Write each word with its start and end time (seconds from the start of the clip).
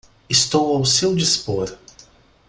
Estou 0.27 0.75
ao 0.75 0.83
seu 0.83 1.15
dispor 1.15 1.77